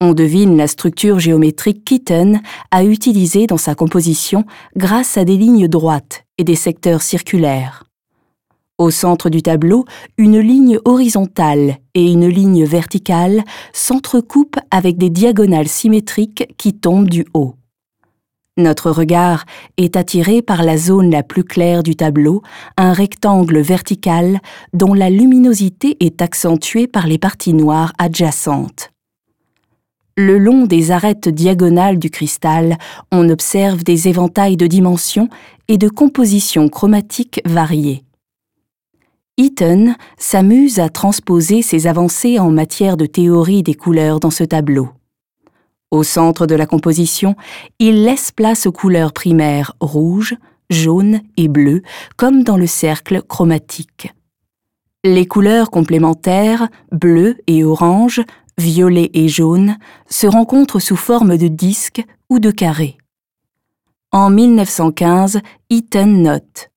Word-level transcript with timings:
On 0.00 0.12
devine 0.12 0.56
la 0.56 0.68
structure 0.68 1.18
géométrique 1.18 1.84
qu'Eaton 1.84 2.40
a 2.70 2.84
utilisée 2.84 3.48
dans 3.48 3.56
sa 3.56 3.74
composition 3.74 4.44
grâce 4.76 5.18
à 5.18 5.24
des 5.24 5.36
lignes 5.36 5.66
droites 5.66 6.24
et 6.38 6.44
des 6.44 6.54
secteurs 6.54 7.02
circulaires. 7.02 7.82
Au 8.78 8.92
centre 8.92 9.28
du 9.28 9.42
tableau, 9.42 9.86
une 10.16 10.38
ligne 10.38 10.78
horizontale 10.84 11.78
et 11.94 12.12
une 12.12 12.28
ligne 12.28 12.64
verticale 12.64 13.42
s'entrecoupent 13.72 14.60
avec 14.70 14.98
des 14.98 15.10
diagonales 15.10 15.66
symétriques 15.66 16.46
qui 16.58 16.74
tombent 16.74 17.10
du 17.10 17.26
haut. 17.34 17.56
Notre 18.56 18.92
regard 18.92 19.46
est 19.78 19.96
attiré 19.96 20.42
par 20.42 20.62
la 20.62 20.76
zone 20.76 21.10
la 21.10 21.24
plus 21.24 21.42
claire 21.42 21.82
du 21.82 21.96
tableau, 21.96 22.42
un 22.76 22.92
rectangle 22.92 23.58
vertical 23.58 24.38
dont 24.72 24.94
la 24.94 25.10
luminosité 25.10 25.96
est 25.98 26.22
accentuée 26.22 26.86
par 26.86 27.08
les 27.08 27.18
parties 27.18 27.54
noires 27.54 27.92
adjacentes. 27.98 28.92
Le 30.20 30.36
long 30.36 30.66
des 30.66 30.90
arêtes 30.90 31.28
diagonales 31.28 32.00
du 32.00 32.10
cristal, 32.10 32.76
on 33.12 33.28
observe 33.28 33.84
des 33.84 34.08
éventails 34.08 34.56
de 34.56 34.66
dimensions 34.66 35.28
et 35.68 35.78
de 35.78 35.88
compositions 35.88 36.68
chromatiques 36.68 37.40
variées. 37.44 38.02
Eaton 39.36 39.94
s'amuse 40.16 40.80
à 40.80 40.88
transposer 40.88 41.62
ses 41.62 41.86
avancées 41.86 42.40
en 42.40 42.50
matière 42.50 42.96
de 42.96 43.06
théorie 43.06 43.62
des 43.62 43.74
couleurs 43.74 44.18
dans 44.18 44.32
ce 44.32 44.42
tableau. 44.42 44.88
Au 45.92 46.02
centre 46.02 46.46
de 46.46 46.56
la 46.56 46.66
composition, 46.66 47.36
il 47.78 48.02
laisse 48.02 48.32
place 48.32 48.66
aux 48.66 48.72
couleurs 48.72 49.12
primaires 49.12 49.74
rouge, 49.78 50.34
jaune 50.68 51.20
et 51.36 51.46
bleu, 51.46 51.82
comme 52.16 52.42
dans 52.42 52.56
le 52.56 52.66
cercle 52.66 53.22
chromatique. 53.22 54.12
Les 55.04 55.26
couleurs 55.26 55.70
complémentaires, 55.70 56.66
bleu 56.90 57.36
et 57.46 57.62
orange, 57.62 58.20
violet 58.58 59.10
et 59.14 59.28
jaune, 59.28 59.78
se 60.10 60.26
rencontrent 60.26 60.80
sous 60.80 60.96
forme 60.96 61.38
de 61.38 61.48
disques 61.48 62.04
ou 62.28 62.38
de 62.38 62.50
carrés. 62.50 62.98
En 64.12 64.30
1915, 64.30 65.40
Eaton 65.70 66.06
note 66.06 66.70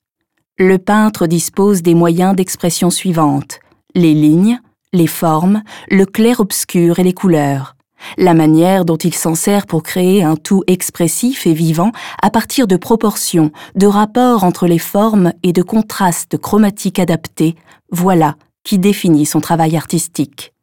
Le 0.58 0.78
peintre 0.78 1.28
dispose 1.28 1.82
des 1.82 1.96
moyens 1.96 2.36
d'expression 2.36 2.90
suivantes 2.90 3.60
les 3.96 4.14
lignes, 4.14 4.60
les 4.94 5.08
formes, 5.08 5.64
le 5.90 6.06
clair-obscur 6.06 7.00
et 7.00 7.04
les 7.04 7.14
couleurs. 7.14 7.76
La 8.18 8.34
manière 8.34 8.84
dont 8.84 8.98
il 8.98 9.14
s'en 9.14 9.36
sert 9.36 9.68
pour 9.68 9.84
créer 9.84 10.24
un 10.24 10.36
tout 10.36 10.64
expressif 10.66 11.46
et 11.46 11.54
vivant 11.54 11.92
à 12.22 12.32
partir 12.32 12.68
de 12.68 12.76
proportions, 12.76 13.52
de 13.76 13.86
rapports 13.86 14.44
entre 14.44 14.66
les 14.66 14.80
formes 14.80 15.34
et 15.44 15.54
de 15.54 15.62
contrastes 15.62 16.38
chromatiques 16.38 17.00
adaptés, 17.00 17.56
voilà 17.92 18.36
qui 18.64 18.80
définit 18.80 19.26
son 19.26 19.40
travail 19.40 19.76
artistique. 19.76 20.54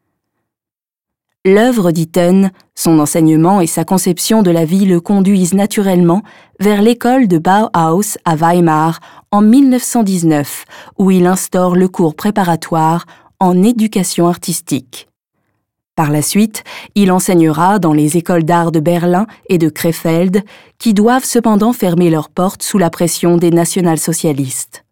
L'œuvre 1.44 1.92
d'Eaton, 1.92 2.50
son 2.74 2.98
enseignement 2.98 3.60
et 3.60 3.66
sa 3.66 3.84
conception 3.84 4.42
de 4.42 4.50
la 4.50 4.64
vie 4.64 4.86
le 4.86 5.00
conduisent 5.00 5.54
naturellement 5.54 6.22
vers 6.58 6.82
l'école 6.82 7.28
de 7.28 7.38
Bauhaus 7.38 8.18
à 8.24 8.34
Weimar 8.34 8.98
en 9.30 9.40
1919, 9.40 10.64
où 10.98 11.10
il 11.10 11.26
instaure 11.26 11.76
le 11.76 11.88
cours 11.88 12.16
préparatoire 12.16 13.06
en 13.40 13.62
éducation 13.62 14.26
artistique. 14.26 15.08
Par 15.94 16.10
la 16.10 16.22
suite, 16.22 16.64
il 16.94 17.10
enseignera 17.10 17.78
dans 17.78 17.92
les 17.92 18.16
écoles 18.16 18.44
d'art 18.44 18.70
de 18.70 18.80
Berlin 18.80 19.26
et 19.48 19.58
de 19.58 19.68
Krefeld, 19.68 20.44
qui 20.78 20.94
doivent 20.94 21.24
cependant 21.24 21.72
fermer 21.72 22.10
leurs 22.10 22.30
portes 22.30 22.62
sous 22.62 22.78
la 22.78 22.90
pression 22.90 23.36
des 23.36 23.50
nationalsocialistes. 23.50 24.84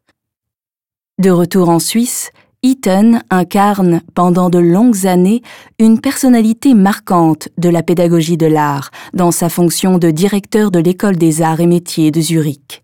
De 1.18 1.30
retour 1.30 1.70
en 1.70 1.78
Suisse, 1.78 2.30
Eaton 2.66 3.20
incarne 3.30 4.02
pendant 4.14 4.50
de 4.50 4.58
longues 4.58 5.06
années 5.06 5.40
une 5.78 6.00
personnalité 6.00 6.74
marquante 6.74 7.48
de 7.58 7.68
la 7.68 7.84
pédagogie 7.84 8.36
de 8.36 8.46
l'art 8.46 8.90
dans 9.14 9.30
sa 9.30 9.48
fonction 9.48 9.98
de 9.98 10.10
directeur 10.10 10.72
de 10.72 10.80
l'école 10.80 11.16
des 11.16 11.42
arts 11.42 11.60
et 11.60 11.66
métiers 11.66 12.10
de 12.10 12.20
Zurich. 12.20 12.82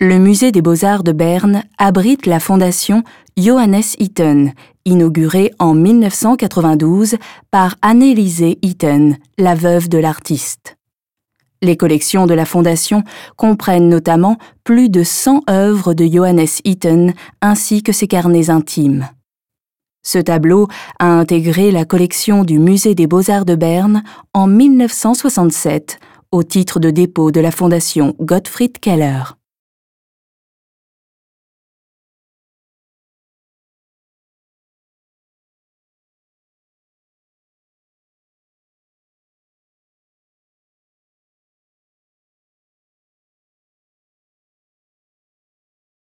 Le 0.00 0.18
musée 0.18 0.50
des 0.50 0.60
beaux-arts 0.60 1.04
de 1.04 1.12
Berne 1.12 1.62
abrite 1.78 2.26
la 2.26 2.40
fondation 2.40 3.04
Johannes 3.36 3.94
Eaton, 4.00 4.50
inaugurée 4.84 5.52
en 5.60 5.74
1992 5.74 7.14
par 7.52 7.76
Anneliese 7.80 8.56
Eaton, 8.60 9.14
la 9.38 9.54
veuve 9.54 9.88
de 9.88 9.98
l'artiste. 9.98 10.76
Les 11.64 11.78
collections 11.78 12.26
de 12.26 12.34
la 12.34 12.44
Fondation 12.44 13.04
comprennent 13.36 13.88
notamment 13.88 14.36
plus 14.64 14.90
de 14.90 15.02
100 15.02 15.44
œuvres 15.48 15.94
de 15.94 16.04
Johannes 16.04 16.46
Eaton 16.66 17.14
ainsi 17.40 17.82
que 17.82 17.90
ses 17.90 18.06
carnets 18.06 18.50
intimes. 18.50 19.08
Ce 20.02 20.18
tableau 20.18 20.68
a 20.98 21.06
intégré 21.06 21.70
la 21.70 21.86
collection 21.86 22.44
du 22.44 22.58
Musée 22.58 22.94
des 22.94 23.06
beaux-arts 23.06 23.46
de 23.46 23.54
Berne 23.54 24.02
en 24.34 24.46
1967 24.46 25.98
au 26.32 26.42
titre 26.42 26.80
de 26.80 26.90
dépôt 26.90 27.30
de 27.30 27.40
la 27.40 27.50
Fondation 27.50 28.14
Gottfried 28.20 28.78
Keller. 28.78 29.22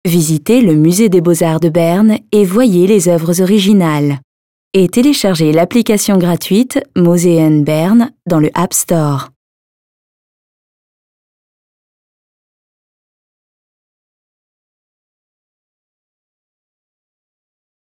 Visitez 0.05 0.59
le 0.59 0.75
Musée 0.75 1.07
des 1.07 1.21
beaux-arts 1.21 1.61
de 1.61 1.69
Berne 1.69 2.17
et 2.33 2.43
voyez 2.43 2.87
les 2.87 3.07
œuvres 3.07 3.41
originales. 3.41 4.19
Et 4.73 4.89
téléchargez 4.89 5.53
l'application 5.53 6.17
gratuite 6.17 6.77
Museen 6.97 7.63
Berne 7.63 8.11
dans 8.27 8.39
le 8.39 8.49
App 8.53 8.73
Store. 8.73 9.32